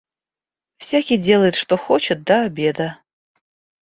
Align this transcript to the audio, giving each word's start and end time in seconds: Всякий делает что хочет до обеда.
Всякий 0.77 1.17
делает 1.19 1.53
что 1.53 1.77
хочет 1.77 2.23
до 2.23 2.41
обеда. 2.45 2.97